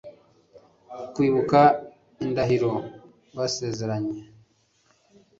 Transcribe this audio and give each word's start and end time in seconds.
kwibuka 1.13 1.59
indahiro 2.25 2.71
basezeranye 3.37 4.21